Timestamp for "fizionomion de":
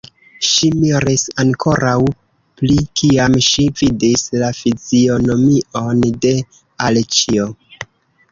4.61-6.35